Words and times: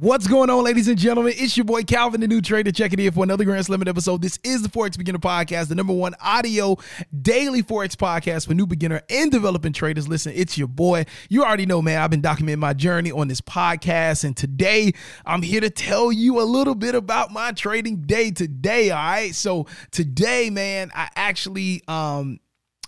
What's 0.00 0.26
going 0.26 0.48
on, 0.48 0.64
ladies 0.64 0.88
and 0.88 0.96
gentlemen? 0.96 1.34
It's 1.36 1.58
your 1.58 1.64
boy 1.64 1.82
Calvin, 1.82 2.22
the 2.22 2.26
new 2.26 2.40
trader, 2.40 2.72
checking 2.72 2.98
in 2.98 3.12
for 3.12 3.22
another 3.22 3.44
Grand 3.44 3.66
Slam 3.66 3.86
episode. 3.86 4.22
This 4.22 4.38
is 4.42 4.62
the 4.62 4.70
Forex 4.70 4.96
Beginner 4.96 5.18
Podcast, 5.18 5.68
the 5.68 5.74
number 5.74 5.92
one 5.92 6.14
audio 6.22 6.78
daily 7.20 7.62
Forex 7.62 7.96
podcast 7.96 8.46
for 8.46 8.54
new 8.54 8.66
beginner 8.66 9.02
and 9.10 9.30
developing 9.30 9.74
traders. 9.74 10.08
Listen, 10.08 10.32
it's 10.34 10.56
your 10.56 10.68
boy. 10.68 11.04
You 11.28 11.44
already 11.44 11.66
know, 11.66 11.82
man, 11.82 12.00
I've 12.00 12.08
been 12.08 12.22
documenting 12.22 12.60
my 12.60 12.72
journey 12.72 13.12
on 13.12 13.28
this 13.28 13.42
podcast, 13.42 14.24
and 14.24 14.34
today 14.34 14.92
I'm 15.26 15.42
here 15.42 15.60
to 15.60 15.68
tell 15.68 16.10
you 16.10 16.40
a 16.40 16.44
little 16.44 16.74
bit 16.74 16.94
about 16.94 17.30
my 17.30 17.52
trading 17.52 18.00
day 18.00 18.30
today. 18.30 18.88
All 18.88 18.96
right. 18.96 19.34
So 19.34 19.66
today, 19.90 20.48
man, 20.48 20.90
I 20.94 21.10
actually 21.14 21.82
um 21.88 22.40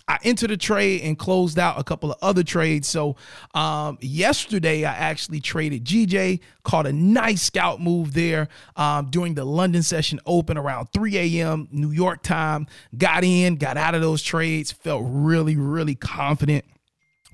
I 0.07 0.19
entered 0.23 0.51
a 0.51 0.57
trade 0.57 1.01
and 1.01 1.17
closed 1.17 1.57
out 1.57 1.79
a 1.79 1.83
couple 1.83 2.11
of 2.11 2.17
other 2.21 2.43
trades. 2.43 2.87
So 2.87 3.15
um, 3.53 3.97
yesterday, 4.01 4.83
I 4.83 4.93
actually 4.93 5.39
traded 5.39 5.85
GJ, 5.85 6.41
caught 6.63 6.85
a 6.87 6.93
nice 6.93 7.41
scout 7.41 7.79
move 7.79 8.13
there 8.13 8.49
um, 8.75 9.09
during 9.09 9.33
the 9.35 9.45
London 9.45 9.83
session 9.83 10.19
open 10.25 10.57
around 10.57 10.87
3 10.93 11.39
a.m. 11.39 11.67
New 11.71 11.91
York 11.91 12.21
time. 12.21 12.67
Got 12.97 13.23
in, 13.23 13.55
got 13.55 13.77
out 13.77 13.95
of 13.95 14.01
those 14.01 14.21
trades, 14.21 14.71
felt 14.71 15.03
really, 15.05 15.55
really 15.55 15.95
confident 15.95 16.65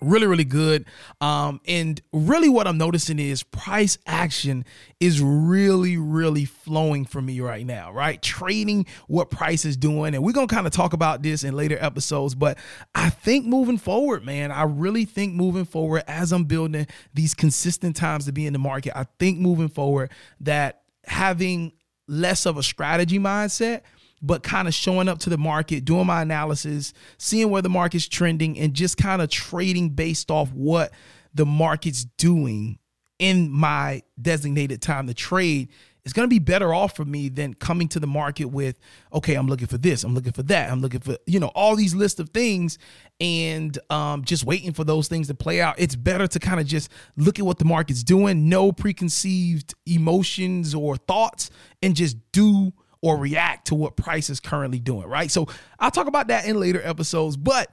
really 0.01 0.27
really 0.27 0.45
good. 0.45 0.85
Um 1.21 1.61
and 1.67 2.01
really 2.13 2.49
what 2.49 2.67
i'm 2.67 2.77
noticing 2.77 3.19
is 3.19 3.43
price 3.43 3.97
action 4.05 4.65
is 4.99 5.21
really 5.21 5.97
really 5.97 6.45
flowing 6.45 7.05
for 7.05 7.21
me 7.21 7.41
right 7.41 7.65
now 7.65 7.91
right? 7.91 8.21
Trading 8.21 8.85
what 9.07 9.29
price 9.29 9.65
is 9.65 9.77
doing. 9.77 10.15
And 10.15 10.23
we're 10.23 10.31
gonna 10.31 10.47
kind 10.47 10.67
of 10.67 10.73
talk 10.73 10.93
about 10.93 11.21
this 11.23 11.43
in 11.43 11.55
later 11.55 11.77
episodes 11.79 12.35
but 12.35 12.57
i 12.95 13.09
think 13.09 13.45
moving 13.45 13.77
forward 13.77 14.25
man 14.25 14.51
i 14.51 14.63
really 14.63 15.05
think 15.05 15.33
moving 15.33 15.65
forward 15.65 16.03
as 16.07 16.31
i'm 16.31 16.45
building 16.45 16.87
these 17.13 17.33
consistent 17.33 17.95
times 17.95 18.25
to 18.25 18.31
be 18.31 18.45
in 18.45 18.53
the 18.53 18.59
market 18.59 18.97
i 18.97 19.05
think 19.19 19.39
moving 19.39 19.69
forward 19.69 20.11
that 20.39 20.81
having 21.05 21.71
less 22.07 22.45
of 22.45 22.57
a 22.57 22.63
strategy 22.63 23.19
mindset 23.19 23.81
but 24.21 24.43
kind 24.43 24.67
of 24.67 24.73
showing 24.73 25.07
up 25.07 25.19
to 25.19 25.29
the 25.29 25.37
market, 25.37 25.85
doing 25.85 26.05
my 26.05 26.21
analysis, 26.21 26.93
seeing 27.17 27.49
where 27.49 27.61
the 27.61 27.69
market's 27.69 28.07
trending, 28.07 28.57
and 28.59 28.73
just 28.73 28.97
kind 28.97 29.21
of 29.21 29.29
trading 29.29 29.89
based 29.89 30.31
off 30.31 30.51
what 30.51 30.91
the 31.33 31.45
market's 31.45 32.05
doing 32.17 32.79
in 33.19 33.51
my 33.51 34.01
designated 34.21 34.81
time 34.81 35.07
to 35.07 35.13
trade 35.13 35.69
is 36.05 36.13
going 36.13 36.27
to 36.27 36.29
be 36.29 36.39
better 36.39 36.73
off 36.73 36.95
for 36.95 37.05
me 37.05 37.29
than 37.29 37.53
coming 37.53 37.87
to 37.89 37.99
the 37.99 38.07
market 38.07 38.45
with, 38.45 38.79
okay, 39.13 39.35
I'm 39.35 39.47
looking 39.47 39.67
for 39.67 39.77
this, 39.77 40.03
I'm 40.03 40.15
looking 40.15 40.31
for 40.31 40.43
that, 40.43 40.71
I'm 40.71 40.81
looking 40.81 41.01
for, 41.01 41.17
you 41.27 41.39
know, 41.39 41.51
all 41.53 41.75
these 41.75 41.93
list 41.93 42.19
of 42.19 42.29
things 42.29 42.77
and 43.19 43.77
um, 43.89 44.23
just 44.23 44.45
waiting 44.45 44.73
for 44.73 44.83
those 44.83 45.07
things 45.07 45.27
to 45.27 45.35
play 45.35 45.61
out. 45.61 45.75
It's 45.77 45.95
better 45.95 46.25
to 46.25 46.39
kind 46.39 46.59
of 46.59 46.65
just 46.65 46.89
look 47.17 47.37
at 47.37 47.45
what 47.45 47.59
the 47.59 47.65
market's 47.65 48.03
doing, 48.03 48.49
no 48.49 48.71
preconceived 48.71 49.75
emotions 49.85 50.73
or 50.73 50.95
thoughts, 50.95 51.51
and 51.83 51.95
just 51.95 52.17
do 52.31 52.71
or 53.01 53.17
react 53.17 53.67
to 53.67 53.75
what 53.75 53.95
price 53.95 54.29
is 54.29 54.39
currently 54.39 54.79
doing, 54.79 55.07
right? 55.07 55.31
So 55.31 55.47
I'll 55.79 55.91
talk 55.91 56.07
about 56.07 56.27
that 56.27 56.45
in 56.45 56.59
later 56.59 56.81
episodes. 56.83 57.37
But 57.37 57.71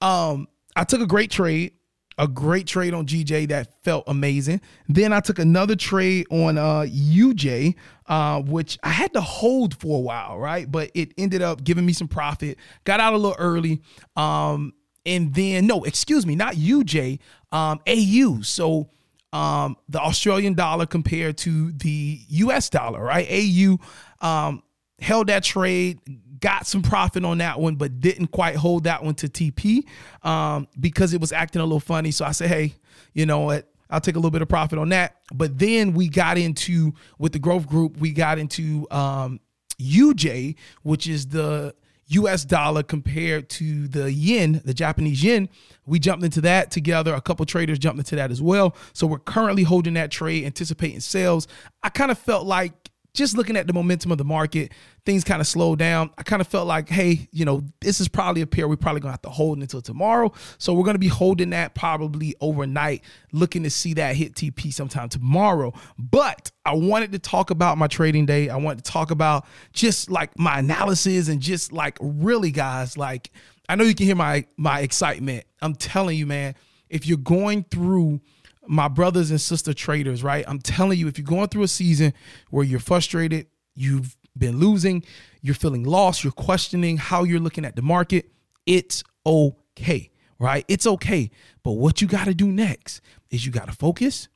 um, 0.00 0.48
I 0.74 0.84
took 0.84 1.00
a 1.00 1.06
great 1.06 1.30
trade, 1.30 1.72
a 2.18 2.26
great 2.26 2.66
trade 2.66 2.94
on 2.94 3.06
GJ 3.06 3.48
that 3.48 3.82
felt 3.82 4.04
amazing. 4.06 4.60
Then 4.88 5.12
I 5.12 5.20
took 5.20 5.38
another 5.38 5.76
trade 5.76 6.26
on 6.30 6.58
uh, 6.58 6.86
UJ, 6.88 7.76
uh, 8.06 8.42
which 8.42 8.78
I 8.82 8.90
had 8.90 9.12
to 9.14 9.20
hold 9.20 9.76
for 9.76 9.98
a 9.98 10.00
while, 10.00 10.38
right? 10.38 10.70
But 10.70 10.90
it 10.94 11.12
ended 11.16 11.42
up 11.42 11.62
giving 11.62 11.86
me 11.86 11.92
some 11.92 12.08
profit. 12.08 12.58
Got 12.84 13.00
out 13.00 13.14
a 13.14 13.16
little 13.16 13.36
early. 13.38 13.80
Um, 14.16 14.74
and 15.06 15.34
then 15.34 15.66
no, 15.66 15.84
excuse 15.84 16.26
me, 16.26 16.34
not 16.34 16.54
UJ, 16.54 17.20
um, 17.52 17.80
AU. 17.86 18.40
So 18.42 18.90
um, 19.34 19.76
the 19.88 20.00
Australian 20.00 20.54
dollar 20.54 20.86
compared 20.86 21.36
to 21.38 21.72
the 21.72 22.20
US 22.28 22.70
dollar, 22.70 23.02
right? 23.02 23.26
AU 23.28 23.78
um, 24.24 24.62
held 24.98 25.28
that 25.28 25.44
trade, 25.44 26.00
got 26.40 26.66
some 26.66 26.82
profit 26.82 27.24
on 27.24 27.38
that 27.38 27.60
one, 27.60 27.76
but 27.76 28.00
didn't 28.00 28.28
quite 28.28 28.56
hold 28.56 28.84
that 28.84 29.04
one 29.04 29.14
to 29.16 29.28
TP 29.28 29.84
um, 30.26 30.66
because 30.80 31.14
it 31.14 31.20
was 31.20 31.32
acting 31.32 31.60
a 31.60 31.64
little 31.64 31.80
funny. 31.80 32.10
So 32.10 32.24
I 32.24 32.32
said, 32.32 32.48
hey, 32.48 32.74
you 33.12 33.26
know 33.26 33.40
what? 33.40 33.70
I'll 33.90 34.00
take 34.00 34.16
a 34.16 34.18
little 34.18 34.30
bit 34.30 34.42
of 34.42 34.48
profit 34.48 34.78
on 34.78 34.88
that. 34.88 35.16
But 35.32 35.58
then 35.58 35.92
we 35.92 36.08
got 36.08 36.38
into 36.38 36.94
with 37.18 37.32
the 37.32 37.38
growth 37.38 37.66
group, 37.66 37.98
we 37.98 38.12
got 38.12 38.38
into 38.38 38.86
um, 38.90 39.40
UJ, 39.78 40.56
which 40.82 41.06
is 41.06 41.28
the 41.28 41.74
US 42.08 42.44
dollar 42.44 42.82
compared 42.82 43.48
to 43.50 43.88
the 43.88 44.12
yen, 44.12 44.60
the 44.64 44.74
Japanese 44.74 45.22
yen. 45.22 45.48
We 45.86 45.98
jumped 45.98 46.24
into 46.24 46.40
that 46.42 46.70
together. 46.70 47.14
A 47.14 47.20
couple 47.20 47.46
traders 47.46 47.78
jumped 47.78 47.98
into 47.98 48.16
that 48.16 48.30
as 48.30 48.42
well. 48.42 48.76
So 48.92 49.06
we're 49.06 49.18
currently 49.18 49.62
holding 49.62 49.94
that 49.94 50.10
trade, 50.10 50.44
anticipating 50.44 51.00
sales. 51.00 51.46
I 51.82 51.88
kind 51.88 52.10
of 52.10 52.18
felt 52.18 52.46
like 52.46 52.83
just 53.14 53.36
looking 53.36 53.56
at 53.56 53.68
the 53.68 53.72
momentum 53.72 54.10
of 54.10 54.18
the 54.18 54.24
market, 54.24 54.72
things 55.06 55.22
kind 55.22 55.40
of 55.40 55.46
slowed 55.46 55.78
down. 55.78 56.10
I 56.18 56.24
kind 56.24 56.42
of 56.42 56.48
felt 56.48 56.66
like, 56.66 56.88
hey, 56.88 57.28
you 57.30 57.44
know, 57.44 57.62
this 57.80 58.00
is 58.00 58.08
probably 58.08 58.42
a 58.42 58.46
pair 58.46 58.68
we're 58.68 58.76
probably 58.76 59.00
gonna 59.00 59.12
have 59.12 59.22
to 59.22 59.30
hold 59.30 59.58
until 59.58 59.80
tomorrow. 59.80 60.32
So 60.58 60.74
we're 60.74 60.84
gonna 60.84 60.98
be 60.98 61.08
holding 61.08 61.50
that 61.50 61.74
probably 61.74 62.34
overnight, 62.40 63.04
looking 63.32 63.62
to 63.62 63.70
see 63.70 63.94
that 63.94 64.16
hit 64.16 64.34
TP 64.34 64.72
sometime 64.72 65.08
tomorrow. 65.08 65.72
But 65.96 66.50
I 66.66 66.74
wanted 66.74 67.12
to 67.12 67.20
talk 67.20 67.50
about 67.50 67.78
my 67.78 67.86
trading 67.86 68.26
day. 68.26 68.48
I 68.48 68.56
wanted 68.56 68.84
to 68.84 68.90
talk 68.90 69.12
about 69.12 69.46
just 69.72 70.10
like 70.10 70.36
my 70.36 70.58
analysis 70.58 71.28
and 71.28 71.40
just 71.40 71.72
like 71.72 71.96
really, 72.00 72.50
guys, 72.50 72.98
like 72.98 73.30
I 73.68 73.76
know 73.76 73.84
you 73.84 73.94
can 73.94 74.06
hear 74.06 74.16
my 74.16 74.44
my 74.56 74.80
excitement. 74.80 75.44
I'm 75.62 75.76
telling 75.76 76.18
you, 76.18 76.26
man, 76.26 76.56
if 76.90 77.06
you're 77.06 77.16
going 77.16 77.64
through 77.70 78.20
my 78.66 78.88
brothers 78.88 79.30
and 79.30 79.40
sister 79.40 79.74
traders, 79.74 80.22
right? 80.22 80.44
I'm 80.46 80.58
telling 80.58 80.98
you, 80.98 81.08
if 81.08 81.18
you're 81.18 81.26
going 81.26 81.48
through 81.48 81.64
a 81.64 81.68
season 81.68 82.14
where 82.50 82.64
you're 82.64 82.80
frustrated, 82.80 83.46
you've 83.74 84.16
been 84.36 84.58
losing, 84.58 85.04
you're 85.42 85.54
feeling 85.54 85.84
lost, 85.84 86.24
you're 86.24 86.32
questioning 86.32 86.96
how 86.96 87.24
you're 87.24 87.40
looking 87.40 87.64
at 87.64 87.76
the 87.76 87.82
market, 87.82 88.30
it's 88.66 89.04
okay, 89.26 90.10
right? 90.38 90.64
It's 90.68 90.86
okay. 90.86 91.30
But 91.62 91.72
what 91.72 92.00
you 92.00 92.08
got 92.08 92.24
to 92.24 92.34
do 92.34 92.48
next 92.48 93.00
is 93.30 93.44
you 93.46 93.52
got 93.52 93.66
to 93.66 93.74
focus, 93.74 94.28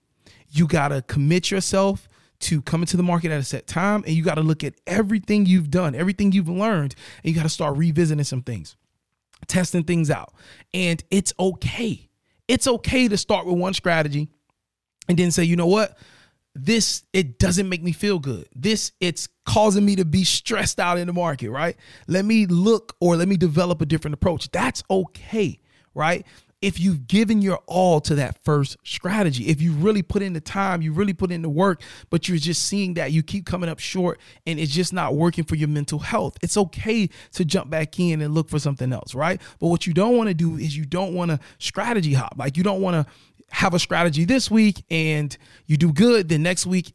you 0.50 0.66
got 0.66 0.88
to 0.88 1.02
commit 1.02 1.50
yourself 1.50 2.08
to 2.40 2.62
coming 2.62 2.86
to 2.86 2.96
the 2.96 3.02
market 3.02 3.32
at 3.32 3.40
a 3.40 3.44
set 3.44 3.66
time, 3.66 4.04
and 4.06 4.14
you 4.14 4.22
got 4.22 4.36
to 4.36 4.42
look 4.42 4.62
at 4.62 4.74
everything 4.86 5.44
you've 5.44 5.70
done, 5.70 5.94
everything 5.94 6.30
you've 6.30 6.48
learned, 6.48 6.94
and 7.22 7.30
you 7.30 7.34
got 7.34 7.42
to 7.42 7.48
start 7.48 7.76
revisiting 7.76 8.22
some 8.24 8.42
things, 8.42 8.76
testing 9.48 9.82
things 9.82 10.10
out. 10.10 10.32
And 10.72 11.02
it's 11.10 11.32
okay 11.40 12.07
it's 12.48 12.66
okay 12.66 13.06
to 13.08 13.16
start 13.16 13.46
with 13.46 13.56
one 13.56 13.74
strategy 13.74 14.28
and 15.08 15.18
then 15.18 15.30
say, 15.30 15.44
you 15.44 15.56
know 15.56 15.66
what? 15.66 15.96
This 16.54 17.04
it 17.12 17.38
doesn't 17.38 17.68
make 17.68 17.82
me 17.82 17.92
feel 17.92 18.18
good. 18.18 18.48
This 18.54 18.90
it's 19.00 19.28
causing 19.46 19.84
me 19.84 19.96
to 19.96 20.04
be 20.04 20.24
stressed 20.24 20.80
out 20.80 20.98
in 20.98 21.06
the 21.06 21.12
market, 21.12 21.50
right? 21.50 21.76
Let 22.08 22.24
me 22.24 22.46
look 22.46 22.96
or 23.00 23.16
let 23.16 23.28
me 23.28 23.36
develop 23.36 23.80
a 23.80 23.86
different 23.86 24.14
approach. 24.14 24.50
That's 24.50 24.82
okay, 24.90 25.60
right? 25.94 26.26
If 26.60 26.80
you've 26.80 27.06
given 27.06 27.40
your 27.40 27.58
all 27.66 28.00
to 28.00 28.16
that 28.16 28.42
first 28.44 28.76
strategy, 28.82 29.44
if 29.48 29.62
you 29.62 29.72
really 29.72 30.02
put 30.02 30.22
in 30.22 30.32
the 30.32 30.40
time, 30.40 30.82
you 30.82 30.92
really 30.92 31.12
put 31.12 31.30
in 31.30 31.42
the 31.42 31.48
work, 31.48 31.82
but 32.10 32.28
you're 32.28 32.38
just 32.38 32.66
seeing 32.66 32.94
that 32.94 33.12
you 33.12 33.22
keep 33.22 33.46
coming 33.46 33.70
up 33.70 33.78
short 33.78 34.18
and 34.46 34.58
it's 34.58 34.72
just 34.72 34.92
not 34.92 35.14
working 35.14 35.44
for 35.44 35.54
your 35.54 35.68
mental 35.68 36.00
health, 36.00 36.36
it's 36.42 36.56
okay 36.56 37.08
to 37.32 37.44
jump 37.44 37.70
back 37.70 38.00
in 38.00 38.20
and 38.20 38.34
look 38.34 38.48
for 38.48 38.58
something 38.58 38.92
else, 38.92 39.14
right? 39.14 39.40
But 39.60 39.68
what 39.68 39.86
you 39.86 39.94
don't 39.94 40.16
want 40.16 40.28
to 40.28 40.34
do 40.34 40.56
is 40.56 40.76
you 40.76 40.84
don't 40.84 41.14
want 41.14 41.30
to 41.30 41.38
strategy 41.58 42.14
hop. 42.14 42.34
Like 42.36 42.56
you 42.56 42.64
don't 42.64 42.80
want 42.80 42.94
to 42.94 43.12
have 43.50 43.72
a 43.72 43.78
strategy 43.78 44.24
this 44.24 44.50
week 44.50 44.84
and 44.90 45.36
you 45.66 45.76
do 45.76 45.92
good, 45.92 46.28
then 46.28 46.42
next 46.42 46.66
week 46.66 46.92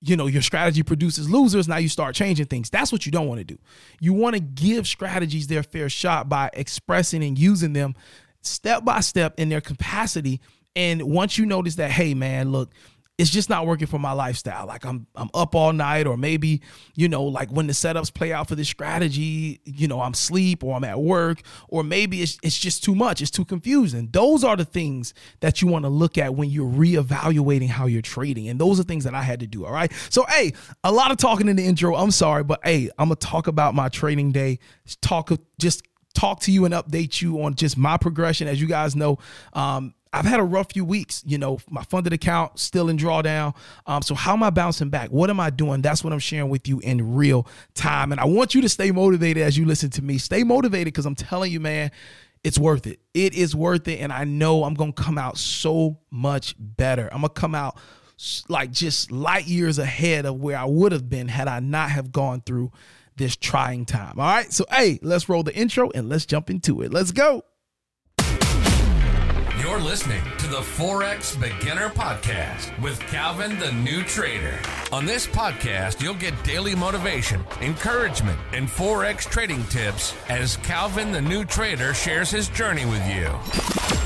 you 0.00 0.16
know 0.16 0.28
your 0.28 0.42
strategy 0.42 0.84
produces 0.84 1.28
losers 1.28 1.66
now 1.66 1.76
you 1.76 1.88
start 1.88 2.14
changing 2.14 2.46
things 2.46 2.70
that's 2.70 2.92
what 2.92 3.04
you 3.04 3.10
don't 3.10 3.26
want 3.26 3.38
to 3.38 3.44
do 3.44 3.58
you 4.00 4.12
want 4.12 4.34
to 4.34 4.40
give 4.40 4.86
strategies 4.86 5.48
their 5.48 5.64
fair 5.64 5.88
shot 5.88 6.28
by 6.28 6.48
expressing 6.52 7.24
and 7.24 7.36
using 7.36 7.72
them 7.72 7.96
step 8.48 8.84
by 8.84 9.00
step 9.00 9.34
in 9.38 9.48
their 9.48 9.60
capacity. 9.60 10.40
And 10.76 11.02
once 11.02 11.38
you 11.38 11.46
notice 11.46 11.76
that, 11.76 11.90
hey 11.90 12.14
man, 12.14 12.52
look, 12.52 12.72
it's 13.18 13.30
just 13.30 13.50
not 13.50 13.66
working 13.66 13.88
for 13.88 13.98
my 13.98 14.12
lifestyle. 14.12 14.64
Like 14.64 14.86
I'm 14.86 15.08
I'm 15.16 15.28
up 15.34 15.56
all 15.56 15.72
night, 15.72 16.06
or 16.06 16.16
maybe, 16.16 16.62
you 16.94 17.08
know, 17.08 17.24
like 17.24 17.50
when 17.50 17.66
the 17.66 17.72
setups 17.72 18.14
play 18.14 18.32
out 18.32 18.48
for 18.48 18.54
this 18.54 18.68
strategy, 18.68 19.60
you 19.64 19.88
know, 19.88 20.00
I'm 20.00 20.14
sleep 20.14 20.62
or 20.62 20.76
I'm 20.76 20.84
at 20.84 21.00
work, 21.00 21.42
or 21.68 21.82
maybe 21.82 22.22
it's 22.22 22.38
it's 22.44 22.56
just 22.56 22.84
too 22.84 22.94
much, 22.94 23.20
it's 23.20 23.32
too 23.32 23.44
confusing. 23.44 24.08
Those 24.12 24.44
are 24.44 24.56
the 24.56 24.64
things 24.64 25.14
that 25.40 25.60
you 25.60 25.66
want 25.66 25.84
to 25.84 25.88
look 25.88 26.16
at 26.16 26.36
when 26.36 26.48
you're 26.48 26.70
reevaluating 26.70 27.68
how 27.68 27.86
you're 27.86 28.02
trading. 28.02 28.48
And 28.48 28.60
those 28.60 28.78
are 28.78 28.84
things 28.84 29.02
that 29.02 29.16
I 29.16 29.22
had 29.22 29.40
to 29.40 29.48
do. 29.48 29.66
All 29.66 29.72
right. 29.72 29.92
So 30.10 30.24
hey, 30.28 30.52
a 30.84 30.92
lot 30.92 31.10
of 31.10 31.16
talking 31.16 31.48
in 31.48 31.56
the 31.56 31.66
intro. 31.66 31.96
I'm 31.96 32.12
sorry, 32.12 32.44
but 32.44 32.60
hey, 32.62 32.88
I'm 32.98 33.08
gonna 33.08 33.16
talk 33.16 33.48
about 33.48 33.74
my 33.74 33.88
trading 33.88 34.30
day. 34.30 34.60
Talk 35.02 35.32
just 35.58 35.82
talk 36.18 36.40
to 36.40 36.52
you 36.52 36.64
and 36.64 36.74
update 36.74 37.22
you 37.22 37.42
on 37.42 37.54
just 37.54 37.76
my 37.76 37.96
progression. 37.96 38.48
As 38.48 38.60
you 38.60 38.66
guys 38.66 38.96
know, 38.96 39.18
um, 39.52 39.94
I've 40.12 40.24
had 40.24 40.40
a 40.40 40.44
rough 40.44 40.72
few 40.72 40.84
weeks. 40.84 41.22
You 41.26 41.38
know, 41.38 41.58
my 41.70 41.82
funded 41.84 42.12
account 42.12 42.58
still 42.58 42.88
in 42.88 42.96
drawdown. 42.96 43.54
Um, 43.86 44.02
so 44.02 44.14
how 44.14 44.32
am 44.32 44.42
I 44.42 44.50
bouncing 44.50 44.88
back? 44.90 45.10
What 45.10 45.30
am 45.30 45.38
I 45.38 45.50
doing? 45.50 45.80
That's 45.80 46.02
what 46.02 46.12
I'm 46.12 46.18
sharing 46.18 46.48
with 46.48 46.66
you 46.66 46.80
in 46.80 47.14
real 47.14 47.46
time. 47.74 48.10
And 48.10 48.20
I 48.20 48.24
want 48.24 48.54
you 48.54 48.62
to 48.62 48.68
stay 48.68 48.90
motivated 48.90 49.42
as 49.42 49.56
you 49.56 49.64
listen 49.64 49.90
to 49.90 50.02
me. 50.02 50.18
Stay 50.18 50.42
motivated 50.42 50.86
because 50.86 51.06
I'm 51.06 51.14
telling 51.14 51.52
you, 51.52 51.60
man, 51.60 51.90
it's 52.42 52.58
worth 52.58 52.86
it. 52.86 53.00
It 53.14 53.34
is 53.34 53.54
worth 53.54 53.86
it. 53.86 54.00
And 54.00 54.12
I 54.12 54.24
know 54.24 54.64
I'm 54.64 54.74
gonna 54.74 54.92
come 54.92 55.18
out 55.18 55.38
so 55.38 55.98
much 56.10 56.54
better. 56.58 57.08
I'm 57.12 57.20
gonna 57.20 57.28
come 57.28 57.54
out 57.54 57.78
like 58.48 58.72
just 58.72 59.12
light 59.12 59.46
years 59.46 59.78
ahead 59.78 60.26
of 60.26 60.40
where 60.40 60.58
I 60.58 60.64
would 60.64 60.90
have 60.90 61.08
been 61.08 61.28
had 61.28 61.46
I 61.46 61.60
not 61.60 61.90
have 61.90 62.10
gone 62.10 62.40
through 62.40 62.72
this 63.18 63.36
trying 63.36 63.84
time. 63.84 64.18
All 64.18 64.26
right. 64.26 64.52
So, 64.52 64.64
hey, 64.70 64.98
let's 65.02 65.28
roll 65.28 65.42
the 65.42 65.54
intro 65.54 65.90
and 65.90 66.08
let's 66.08 66.26
jump 66.26 66.50
into 66.50 66.80
it. 66.82 66.92
Let's 66.92 67.12
go. 67.12 67.44
You're 69.60 69.80
listening 69.80 70.22
to 70.38 70.46
the 70.46 70.58
Forex 70.60 71.38
Beginner 71.38 71.88
Podcast 71.88 72.80
with 72.80 72.98
Calvin 73.00 73.58
the 73.58 73.72
New 73.72 74.02
Trader. 74.04 74.58
On 74.92 75.04
this 75.04 75.26
podcast, 75.26 76.00
you'll 76.00 76.14
get 76.14 76.42
daily 76.44 76.74
motivation, 76.74 77.44
encouragement, 77.60 78.38
and 78.52 78.68
Forex 78.68 79.28
trading 79.28 79.64
tips 79.64 80.14
as 80.28 80.56
Calvin 80.58 81.12
the 81.12 81.20
New 81.20 81.44
Trader 81.44 81.92
shares 81.92 82.30
his 82.30 82.48
journey 82.48 82.86
with 82.86 83.06
you. 83.08 83.97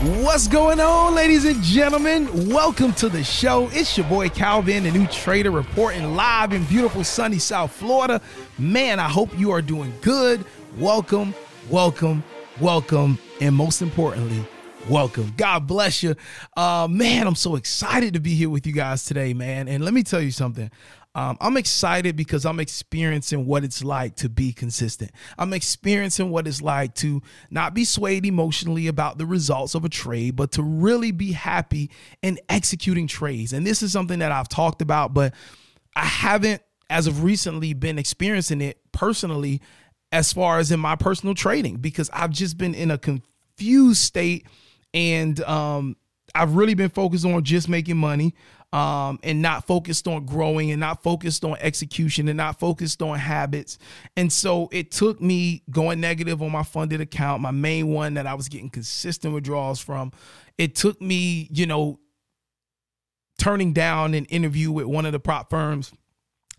What's 0.00 0.46
going 0.46 0.78
on, 0.78 1.16
ladies 1.16 1.44
and 1.44 1.60
gentlemen? 1.60 2.28
Welcome 2.50 2.92
to 2.92 3.08
the 3.08 3.24
show. 3.24 3.68
It's 3.72 3.98
your 3.98 4.06
boy 4.06 4.28
Calvin, 4.28 4.84
the 4.84 4.92
new 4.92 5.08
trader, 5.08 5.50
reporting 5.50 6.14
live 6.14 6.52
in 6.52 6.62
beautiful 6.66 7.02
sunny 7.02 7.40
South 7.40 7.72
Florida. 7.72 8.20
Man, 8.60 9.00
I 9.00 9.08
hope 9.08 9.36
you 9.36 9.50
are 9.50 9.60
doing 9.60 9.92
good. 10.00 10.44
Welcome, 10.76 11.34
welcome, 11.68 12.22
welcome, 12.60 13.18
and 13.40 13.56
most 13.56 13.82
importantly, 13.82 14.46
welcome. 14.88 15.34
God 15.36 15.66
bless 15.66 16.00
you. 16.00 16.14
Uh, 16.56 16.86
man, 16.88 17.26
I'm 17.26 17.34
so 17.34 17.56
excited 17.56 18.14
to 18.14 18.20
be 18.20 18.34
here 18.34 18.50
with 18.50 18.68
you 18.68 18.72
guys 18.72 19.04
today, 19.04 19.34
man. 19.34 19.66
And 19.66 19.84
let 19.84 19.94
me 19.94 20.04
tell 20.04 20.20
you 20.20 20.30
something. 20.30 20.70
Um, 21.18 21.36
I'm 21.40 21.56
excited 21.56 22.14
because 22.14 22.46
I'm 22.46 22.60
experiencing 22.60 23.44
what 23.44 23.64
it's 23.64 23.82
like 23.82 24.14
to 24.16 24.28
be 24.28 24.52
consistent. 24.52 25.10
I'm 25.36 25.52
experiencing 25.52 26.30
what 26.30 26.46
it's 26.46 26.62
like 26.62 26.94
to 26.96 27.22
not 27.50 27.74
be 27.74 27.84
swayed 27.84 28.24
emotionally 28.24 28.86
about 28.86 29.18
the 29.18 29.26
results 29.26 29.74
of 29.74 29.84
a 29.84 29.88
trade, 29.88 30.36
but 30.36 30.52
to 30.52 30.62
really 30.62 31.10
be 31.10 31.32
happy 31.32 31.90
in 32.22 32.38
executing 32.48 33.08
trades. 33.08 33.52
And 33.52 33.66
this 33.66 33.82
is 33.82 33.90
something 33.90 34.20
that 34.20 34.30
I've 34.30 34.48
talked 34.48 34.80
about, 34.80 35.12
but 35.12 35.34
I 35.96 36.04
haven't, 36.04 36.62
as 36.88 37.08
of 37.08 37.24
recently, 37.24 37.74
been 37.74 37.98
experiencing 37.98 38.60
it 38.60 38.78
personally 38.92 39.60
as 40.12 40.32
far 40.32 40.60
as 40.60 40.70
in 40.70 40.78
my 40.78 40.94
personal 40.94 41.34
trading 41.34 41.78
because 41.78 42.08
I've 42.12 42.30
just 42.30 42.56
been 42.56 42.76
in 42.76 42.92
a 42.92 42.98
confused 42.98 44.02
state 44.02 44.46
and 44.94 45.40
um, 45.40 45.96
I've 46.34 46.54
really 46.54 46.74
been 46.74 46.90
focused 46.90 47.24
on 47.24 47.42
just 47.42 47.68
making 47.68 47.96
money 47.96 48.34
um, 48.72 49.18
and 49.22 49.40
not 49.40 49.66
focused 49.66 50.06
on 50.06 50.26
growing 50.26 50.70
and 50.70 50.80
not 50.80 51.02
focused 51.02 51.44
on 51.44 51.56
execution 51.60 52.28
and 52.28 52.36
not 52.36 52.58
focused 52.58 53.00
on 53.02 53.18
habits. 53.18 53.78
And 54.16 54.32
so 54.32 54.68
it 54.72 54.90
took 54.90 55.20
me 55.20 55.62
going 55.70 56.00
negative 56.00 56.42
on 56.42 56.52
my 56.52 56.62
funded 56.62 57.00
account, 57.00 57.40
my 57.40 57.50
main 57.50 57.88
one 57.88 58.14
that 58.14 58.26
I 58.26 58.34
was 58.34 58.48
getting 58.48 58.70
consistent 58.70 59.32
withdrawals 59.32 59.80
from. 59.80 60.12
It 60.58 60.74
took 60.74 61.00
me, 61.00 61.48
you 61.50 61.66
know, 61.66 61.98
turning 63.38 63.72
down 63.72 64.14
an 64.14 64.26
interview 64.26 64.70
with 64.70 64.86
one 64.86 65.06
of 65.06 65.12
the 65.12 65.20
prop 65.20 65.48
firms 65.48 65.92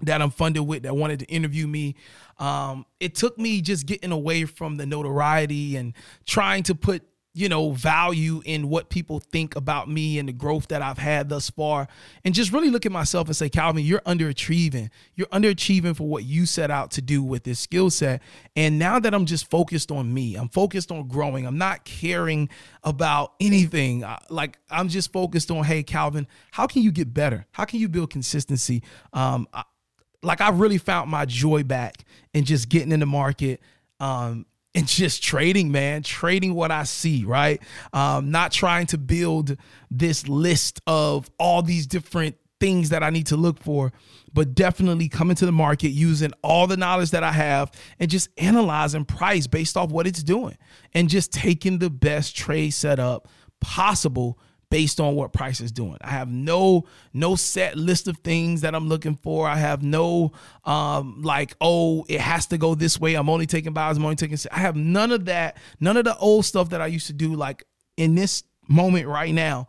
that 0.02 0.22
I'm 0.22 0.32
funded 0.32 0.66
with 0.66 0.84
that 0.84 0.96
wanted 0.96 1.20
to 1.20 1.26
interview 1.26 1.68
me. 1.68 1.96
Um, 2.38 2.86
it 3.00 3.16
took 3.16 3.38
me 3.38 3.62
just 3.62 3.86
getting 3.86 4.12
away 4.12 4.46
from 4.46 4.78
the 4.78 4.86
notoriety 4.86 5.76
and 5.76 5.94
trying 6.26 6.64
to 6.64 6.76
put 6.76 7.04
you 7.40 7.48
know, 7.48 7.72
value 7.72 8.42
in 8.44 8.68
what 8.68 8.90
people 8.90 9.22
think 9.22 9.56
about 9.56 9.90
me 9.90 10.20
and 10.20 10.28
the 10.28 10.34
growth 10.34 10.68
that 10.68 10.82
I've 10.82 10.98
had 10.98 11.30
thus 11.30 11.50
far. 11.50 11.88
And 12.26 12.36
just 12.36 12.52
really 12.52 12.70
look 12.70 12.86
at 12.86 12.92
myself 12.92 13.28
and 13.28 13.36
say, 13.36 13.48
Calvin, 13.48 13.86
you're 13.86 14.02
underachieving. 14.02 14.90
You're 15.16 15.28
underachieving 15.28 15.96
for 15.96 16.06
what 16.06 16.26
you 16.26 16.46
set 16.46 16.70
out 16.70 16.92
to 16.92 17.02
do 17.02 17.24
with 17.24 17.46
this 17.46 17.58
skill 17.58 17.92
set. 17.92 18.22
And 18.58 18.78
now 18.78 19.00
that 19.00 19.14
I'm 19.14 19.26
just 19.26 19.50
focused 19.50 19.90
on 19.90 20.14
me, 20.14 20.36
I'm 20.36 20.50
focused 20.50 20.92
on 20.92 21.08
growing, 21.08 21.48
I'm 21.48 21.58
not 21.58 21.86
caring 21.86 22.50
about 22.84 23.36
anything. 23.40 24.04
Like, 24.30 24.58
I'm 24.70 24.90
just 24.90 25.14
focused 25.14 25.50
on, 25.50 25.64
hey, 25.64 25.82
Calvin, 25.82 26.28
how 26.52 26.68
can 26.68 26.82
you 26.82 26.92
get 26.92 27.14
better? 27.14 27.46
How 27.52 27.64
can 27.64 27.80
you 27.80 27.88
build 27.88 28.10
consistency? 28.10 28.84
Um, 29.14 29.48
I, 29.54 29.64
like, 30.22 30.42
I 30.42 30.50
really 30.50 30.78
found 30.78 31.10
my 31.10 31.24
joy 31.24 31.64
back 31.64 32.04
in 32.34 32.44
just 32.44 32.68
getting 32.68 32.92
in 32.92 33.00
the 33.00 33.06
market. 33.06 33.62
Um, 34.02 34.46
and 34.76 34.88
just 34.88 35.24
trading, 35.24 35.72
man, 35.72 36.04
trading 36.04 36.54
what 36.54 36.72
I 36.72 36.84
see, 36.84 37.26
right? 37.26 37.62
Um, 37.94 38.32
not 38.32 38.52
trying 38.52 38.86
to 38.88 38.98
build 38.98 39.58
this 39.90 40.28
list 40.28 40.80
of 40.86 41.30
all 41.40 41.62
these 41.62 41.88
different 41.88 42.36
things 42.60 42.90
that 42.90 43.04
I 43.04 43.10
need 43.10 43.28
to 43.28 43.38
look 43.38 43.60
for, 43.60 43.92
but 44.34 44.54
definitely 44.54 45.10
coming 45.10 45.36
to 45.38 45.46
the 45.46 45.52
market 45.52 45.90
using 45.90 46.34
all 46.44 46.68
the 46.68 46.78
knowledge 46.78 47.12
that 47.12 47.24
I 47.24 47.32
have 47.32 47.72
and 48.00 48.10
just 48.10 48.30
analyzing 48.38 49.06
price 49.06 49.48
based 49.48 49.78
off 49.78 49.92
what 49.92 50.06
it's 50.06 50.24
doing 50.24 50.58
and 50.94 51.10
just 51.10 51.32
taking 51.32 51.80
the 51.80 51.90
best 51.90 52.36
trade 52.36 52.72
setup 52.72 53.28
possible 53.62 54.38
based 54.70 55.00
on 55.00 55.16
what 55.16 55.34
price 55.34 55.62
is 55.62 55.72
doing. 55.72 55.98
I 56.02 56.12
have 56.12 56.30
no 56.30 56.86
no 57.14 57.36
set 57.36 57.78
list 57.78 58.08
of 58.08 58.18
things 58.18 58.62
that 58.62 58.76
I'm 58.76 58.88
looking 58.88 59.16
for. 59.16 59.48
I 59.48 59.56
have 59.56 59.84
no 59.84 60.32
um 60.66 61.22
like 61.22 61.56
oh 61.60 62.06
it 62.08 62.22
has 62.22 62.46
to 62.48 62.58
go 62.58 62.76
this 62.76 63.00
way. 63.00 63.16
I'm 63.16 63.30
only 63.30 63.46
taking 63.46 63.74
buys. 63.74 63.98
I'm 63.98 64.04
only 64.04 64.16
taking. 64.16 64.38
I 64.52 64.60
have 64.60 64.76
none 64.76 65.12
of 65.12 65.26
that. 65.26 65.58
None 65.80 65.98
of 65.98 66.06
the 66.06 66.18
old 66.18 66.46
stuff 66.46 66.70
that 66.70 66.82
I 66.82 66.88
used 66.88 67.08
to 67.08 67.14
do. 67.14 67.34
Like 67.34 67.64
in 67.98 68.16
this 68.16 68.44
moment 68.68 69.08
right 69.08 69.34
now. 69.34 69.68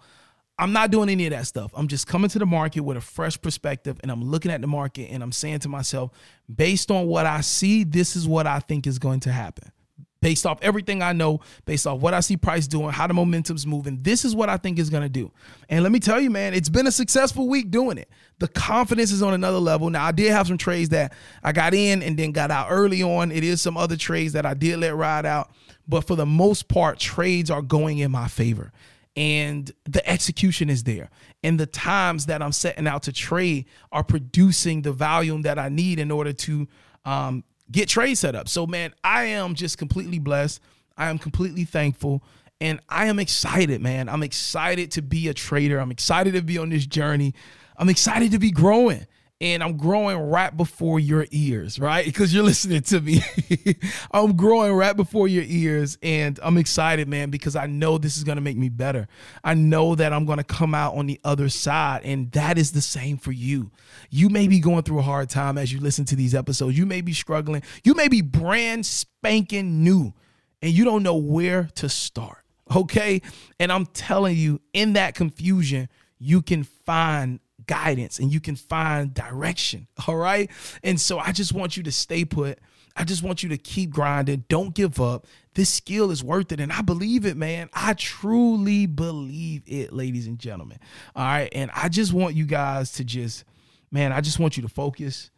I'm 0.59 0.75
not 0.75 0.91
doing 0.91 1.09
any 1.09 1.25
of 1.25 1.31
that 1.31 1.47
stuff. 1.47 1.73
I'm 1.75 1.89
just 1.89 2.07
coming 2.07 2.29
to 2.29 2.39
the 2.39 2.45
market 2.45 2.81
with 2.81 2.99
a 2.99 3.01
fresh 3.01 3.41
perspective 3.41 3.99
and 4.03 4.13
I'm 4.13 4.23
looking 4.23 4.51
at 4.51 4.61
the 4.61 4.67
market 4.67 5.09
and 5.11 5.23
I'm 5.23 5.33
saying 5.33 5.61
to 5.61 5.71
myself, 5.71 6.11
based 6.55 6.91
on 6.91 7.07
what 7.07 7.25
I 7.25 7.41
see, 7.41 7.83
this 7.83 8.15
is 8.15 8.29
what 8.29 8.47
I 8.47 8.59
think 8.59 8.87
is 8.87 8.99
going 8.99 9.21
to 9.21 9.33
happen 9.33 9.73
based 10.21 10.47
off 10.47 10.59
everything 10.63 11.03
I 11.03 11.13
know, 11.13 11.41
based 11.65 11.87
off 11.87 12.01
what 12.01 12.15
I 12.15 12.21
see 12.21 12.37
price 12.37 12.67
doing, 12.67 12.91
how 12.91 13.07
the 13.07 13.15
momentum's 13.15 13.67
moving. 13.67 14.03
This 14.03 14.25
is 14.25 14.35
what 14.35 14.49
I 14.49 14.57
think 14.57 14.79
is 14.79 14.91
going 14.91 15.03
to 15.03 15.09
do. 15.09 15.33
And 15.69 15.83
let 15.83 15.93
me 15.93 16.01
tell 16.01 16.21
you, 16.21 16.31
man, 16.31 16.55
it's 16.55 16.69
been 16.69 16.87
a 16.87 16.93
successful 16.93 17.49
week 17.49 17.71
doing 17.71 17.99
it. 17.99 18.09
The 18.39 18.49
confidence 18.49 19.13
is 19.13 19.23
on 19.23 19.35
another 19.35 19.59
level. 19.59 19.91
Now, 19.91 20.05
I 20.05 20.13
did 20.13 20.31
have 20.31 20.47
some 20.47 20.59
trades 20.59 20.91
that 20.91 21.13
I 21.43 21.53
got 21.53 21.75
in 21.75 22.03
and 22.03 22.19
then 22.19 22.33
got 22.33 22.51
out 22.51 22.69
early 22.71 23.03
on. 23.03 23.33
It 23.33 23.45
is 23.45 23.61
some 23.61 23.77
other 23.77 23.97
trades 23.97 24.33
that 24.35 24.47
I 24.47 24.55
did 24.55 24.79
let 24.79 24.95
ride 24.95 25.27
out. 25.27 25.51
But 25.89 26.07
for 26.07 26.17
the 26.17 26.27
most 26.27 26.69
part, 26.69 26.99
trades 26.99 27.51
are 27.51 27.63
going 27.63 27.99
in 27.99 28.11
my 28.11 28.29
favor. 28.29 28.73
And 29.17 29.71
the 29.85 30.09
execution 30.09 30.71
is 30.71 30.85
there. 30.85 31.11
And 31.43 31.59
the 31.59 31.67
times 31.67 32.27
that 32.27 32.43
I'm 32.43 32.53
setting 32.53 32.87
out 32.87 33.03
to 33.05 33.13
trade 33.13 33.67
are 33.91 34.05
producing 34.05 34.83
the 34.83 34.93
volume 34.93 35.43
that 35.43 35.59
I 35.59 35.69
need 35.69 35.99
in 35.99 36.11
order 36.11 36.33
to 36.33 36.69
um, 37.05 37.45
get 37.71 37.89
trade 37.89 38.17
set 38.17 38.35
up. 38.35 38.49
So, 38.49 38.67
man, 38.67 38.93
I 39.05 39.25
am 39.25 39.55
just 39.55 39.79
completely 39.79 40.19
blessed. 40.19 40.61
I 40.97 41.09
am 41.09 41.19
completely 41.19 41.65
thankful. 41.65 42.23
And 42.61 42.81
I 42.89 43.07
am 43.07 43.19
excited, 43.19 43.81
man. 43.81 44.09
I'm 44.09 44.23
excited 44.23 44.91
to 44.93 45.03
be 45.03 45.29
a 45.29 45.35
trader. 45.35 45.79
I'm 45.79 45.91
excited 45.91 46.35
to 46.35 46.43
be 46.43 46.59
on 46.59 46.69
this 46.69 46.87
journey. 46.87 47.35
I'm 47.79 47.89
excited 47.89 48.33
to 48.33 48.39
be 48.39 48.51
growing 48.51 49.07
and 49.41 49.63
I'm 49.63 49.77
growing 49.77 50.19
right 50.19 50.55
before 50.55 51.01
your 51.01 51.27
ears, 51.31 51.79
right? 51.79 52.05
Because 52.11 52.35
you're 52.35 52.45
listening 52.45 52.83
to 52.83 53.01
me. 53.01 53.23
I'm 54.11 54.37
growing 54.37 54.73
right 54.73 54.97
before 54.97 55.29
your 55.29 55.45
ears, 55.47 55.97
and 56.03 56.39
I'm 56.43 56.59
excited, 56.59 57.09
man, 57.09 57.31
because 57.31 57.57
I 57.57 57.67
know 57.67 57.99
this 57.99 58.17
is 58.17 58.25
gonna 58.25 58.41
make 58.41 58.57
me 58.57 58.69
better. 58.69 59.09
I 59.43 59.55
know 59.55 59.95
that 59.95 60.13
I'm 60.13 60.27
gonna 60.27 60.45
come 60.45 60.75
out 60.75 60.97
on 60.97 61.07
the 61.07 61.21
other 61.25 61.49
side, 61.49 62.03
and 62.05 62.31
that 62.33 62.59
is 62.59 62.73
the 62.73 62.81
same 62.81 63.17
for 63.17 63.33
you. 63.33 63.71
You 64.11 64.29
may 64.29 64.49
be 64.49 64.61
going 64.61 64.83
through 64.83 64.99
a 64.99 65.03
hard 65.03 65.31
time 65.31 65.57
as 65.57 65.73
you 65.73 65.81
listen 65.81 66.05
to 66.07 66.17
these 66.17 66.35
episodes. 66.35 66.77
You 66.77 66.85
may 66.85 67.01
be 67.01 67.13
struggling. 67.13 67.63
You 67.85 67.95
may 67.95 68.09
be 68.09 68.21
brand 68.21 68.85
spanking 68.85 69.83
new, 69.83 70.13
and 70.61 70.73
you 70.73 70.85
don't 70.85 71.03
know 71.03 71.17
where 71.17 71.69
to 71.77 71.89
start. 71.89 72.39
Okay. 72.75 73.23
And 73.59 73.73
I'm 73.73 73.87
telling 73.87 74.37
you, 74.37 74.61
in 74.73 74.93
that 74.95 75.15
confusion, 75.15 75.89
you 76.19 76.43
can 76.43 76.65
find 76.65 77.41
guidance 77.71 78.19
and 78.19 78.33
you 78.33 78.41
can 78.41 78.57
find 78.57 79.15
direction. 79.15 79.87
All 80.09 80.17
right. 80.17 80.51
And 80.83 81.01
so 81.01 81.21
I 81.21 81.31
just 81.31 81.53
want 81.53 81.77
you 81.77 81.85
to 81.85 81.93
stay 81.93 82.25
put. 82.25 82.59
I 82.97 83.05
just 83.05 83.23
want 83.23 83.45
you 83.45 83.49
to 83.51 83.57
keep 83.57 83.91
grinding. 83.91 84.45
Don't 84.49 84.75
give 84.75 85.01
up. 85.01 85.29
This 85.55 85.71
skill 85.73 86.11
is 86.11 86.25
worth 86.25 86.51
it. 86.51 86.59
And 86.59 86.73
I 86.73 86.83
believe 86.83 87.25
it, 87.25 87.37
man. 87.37 87.71
I 87.73 87.95
truly 87.95 88.87
believe 88.87 89.63
it, 89.67 89.93
ladies 89.93 90.27
and 90.27 90.37
gentlemen. 90.37 90.79
All 91.15 91.25
right. 91.25 91.49
And 91.53 91.71
I 91.73 91.89
just 91.89 92.13
want 92.13 92.35
you 92.35 92.45
guys 92.45 92.91
to 92.95 93.05
just, 93.05 93.45
man, 93.93 94.13
I 94.13 94.21
just 94.21 94.41
want 94.41 94.57
you 94.57 94.65
to 94.65 94.69
focus. 94.69 95.31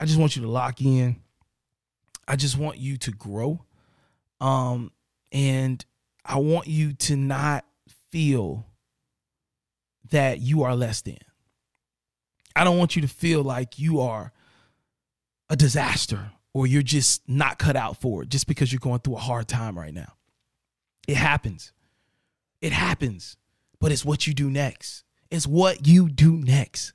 I 0.00 0.06
just 0.06 0.18
want 0.18 0.36
you 0.36 0.42
to 0.42 0.48
lock 0.48 0.80
in. 0.80 1.16
I 2.26 2.36
just 2.36 2.56
want 2.56 2.78
you 2.78 2.96
to 2.96 3.10
grow. 3.10 3.62
Um, 4.40 4.90
and 5.30 5.84
I 6.24 6.38
want 6.38 6.66
you 6.66 6.94
to 6.94 7.16
not 7.16 7.66
feel 8.10 8.66
that 10.10 10.40
you 10.40 10.62
are 10.62 10.74
less 10.74 11.02
than. 11.02 11.18
I 12.56 12.64
don't 12.64 12.78
want 12.78 12.96
you 12.96 13.02
to 13.02 13.08
feel 13.08 13.42
like 13.42 13.78
you 13.78 14.00
are 14.00 14.32
a 15.50 15.56
disaster 15.56 16.30
or 16.52 16.66
you're 16.66 16.82
just 16.82 17.28
not 17.28 17.58
cut 17.58 17.76
out 17.76 18.00
for 18.00 18.22
it 18.22 18.28
just 18.28 18.46
because 18.46 18.72
you're 18.72 18.80
going 18.80 19.00
through 19.00 19.16
a 19.16 19.20
hard 19.20 19.48
time 19.48 19.78
right 19.78 19.92
now. 19.92 20.14
It 21.06 21.16
happens. 21.16 21.72
It 22.60 22.72
happens. 22.72 23.36
But 23.80 23.92
it's 23.92 24.04
what 24.04 24.26
you 24.26 24.34
do 24.34 24.48
next. 24.48 25.04
It's 25.30 25.46
what 25.46 25.86
you 25.86 26.08
do 26.08 26.36
next. 26.36 26.92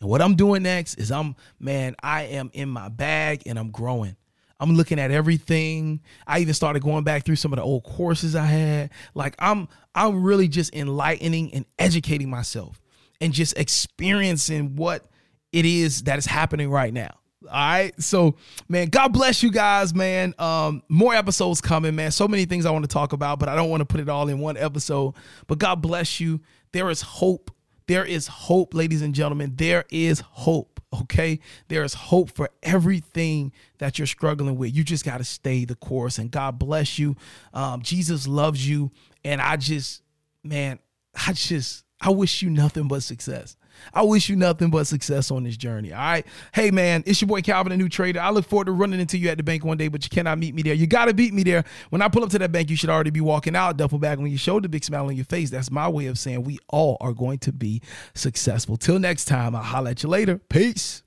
And 0.00 0.08
what 0.10 0.20
I'm 0.20 0.34
doing 0.34 0.64
next 0.64 0.94
is 0.94 1.12
I'm, 1.12 1.36
man, 1.60 1.94
I 2.02 2.24
am 2.24 2.50
in 2.54 2.68
my 2.68 2.88
bag 2.88 3.42
and 3.46 3.58
I'm 3.58 3.70
growing. 3.70 4.16
I'm 4.58 4.74
looking 4.74 4.98
at 4.98 5.10
everything. 5.10 6.00
I 6.26 6.40
even 6.40 6.54
started 6.54 6.82
going 6.82 7.04
back 7.04 7.24
through 7.24 7.36
some 7.36 7.52
of 7.52 7.56
the 7.56 7.62
old 7.62 7.84
courses 7.84 8.34
I 8.34 8.46
had. 8.46 8.90
Like 9.14 9.34
I'm 9.38 9.68
I'm 9.94 10.22
really 10.22 10.48
just 10.48 10.74
enlightening 10.74 11.52
and 11.54 11.66
educating 11.78 12.30
myself. 12.30 12.81
And 13.22 13.32
just 13.32 13.56
experiencing 13.56 14.74
what 14.74 15.06
it 15.52 15.64
is 15.64 16.02
that 16.02 16.18
is 16.18 16.26
happening 16.26 16.68
right 16.68 16.92
now. 16.92 17.10
All 17.44 17.50
right. 17.50 18.02
So, 18.02 18.36
man, 18.68 18.88
God 18.88 19.12
bless 19.12 19.42
you 19.42 19.50
guys, 19.50 19.94
man. 19.94 20.34
Um, 20.38 20.82
more 20.88 21.14
episodes 21.14 21.60
coming, 21.60 21.94
man. 21.94 22.10
So 22.10 22.26
many 22.26 22.44
things 22.46 22.66
I 22.66 22.70
want 22.72 22.84
to 22.84 22.92
talk 22.92 23.12
about, 23.12 23.38
but 23.38 23.48
I 23.48 23.54
don't 23.54 23.70
want 23.70 23.80
to 23.80 23.84
put 23.84 24.00
it 24.00 24.08
all 24.08 24.28
in 24.28 24.40
one 24.40 24.56
episode. 24.56 25.14
But 25.46 25.58
God 25.58 25.80
bless 25.80 26.18
you. 26.20 26.40
There 26.72 26.90
is 26.90 27.00
hope. 27.00 27.50
There 27.86 28.04
is 28.04 28.26
hope, 28.26 28.74
ladies 28.74 29.02
and 29.02 29.14
gentlemen. 29.14 29.54
There 29.56 29.84
is 29.90 30.20
hope. 30.20 30.80
Okay. 30.92 31.38
There 31.68 31.84
is 31.84 31.94
hope 31.94 32.34
for 32.34 32.50
everything 32.62 33.52
that 33.78 33.98
you're 33.98 34.06
struggling 34.06 34.56
with. 34.56 34.74
You 34.74 34.82
just 34.82 35.04
got 35.04 35.18
to 35.18 35.24
stay 35.24 35.64
the 35.64 35.76
course. 35.76 36.18
And 36.18 36.30
God 36.30 36.58
bless 36.58 36.98
you. 36.98 37.16
Um, 37.54 37.82
Jesus 37.82 38.26
loves 38.26 38.68
you. 38.68 38.90
And 39.24 39.40
I 39.40 39.56
just, 39.56 40.02
man, 40.42 40.80
I 41.14 41.32
just, 41.32 41.84
I 42.02 42.10
wish 42.10 42.42
you 42.42 42.50
nothing 42.50 42.88
but 42.88 43.02
success. 43.04 43.56
I 43.94 44.02
wish 44.02 44.28
you 44.28 44.36
nothing 44.36 44.70
but 44.70 44.86
success 44.86 45.30
on 45.30 45.44
this 45.44 45.56
journey. 45.56 45.92
All 45.92 45.98
right. 46.00 46.26
Hey, 46.52 46.70
man, 46.70 47.04
it's 47.06 47.20
your 47.20 47.28
boy 47.28 47.42
Calvin, 47.42 47.70
the 47.70 47.76
new 47.76 47.88
trader. 47.88 48.20
I 48.20 48.30
look 48.30 48.44
forward 48.44 48.66
to 48.66 48.72
running 48.72 49.00
into 49.00 49.16
you 49.16 49.28
at 49.28 49.36
the 49.36 49.42
bank 49.42 49.64
one 49.64 49.76
day, 49.76 49.88
but 49.88 50.04
you 50.04 50.10
cannot 50.10 50.38
meet 50.38 50.54
me 50.54 50.62
there. 50.62 50.74
You 50.74 50.86
got 50.86 51.06
to 51.06 51.14
beat 51.14 51.32
me 51.32 51.44
there. 51.44 51.64
When 51.90 52.02
I 52.02 52.08
pull 52.08 52.24
up 52.24 52.30
to 52.30 52.38
that 52.40 52.50
bank, 52.52 52.70
you 52.70 52.76
should 52.76 52.90
already 52.90 53.10
be 53.10 53.20
walking 53.20 53.54
out, 53.54 53.76
duffel 53.76 53.98
bag 53.98 54.18
on 54.18 54.26
your 54.26 54.38
shoulder, 54.38 54.68
big 54.68 54.84
smile 54.84 55.06
on 55.06 55.16
your 55.16 55.24
face. 55.24 55.50
That's 55.50 55.70
my 55.70 55.88
way 55.88 56.06
of 56.06 56.18
saying 56.18 56.42
we 56.42 56.58
all 56.68 56.96
are 57.00 57.12
going 57.12 57.38
to 57.40 57.52
be 57.52 57.80
successful. 58.14 58.76
Till 58.76 58.98
next 58.98 59.26
time, 59.26 59.54
I'll 59.54 59.62
holler 59.62 59.90
at 59.90 60.02
you 60.02 60.08
later. 60.08 60.38
Peace. 60.48 61.02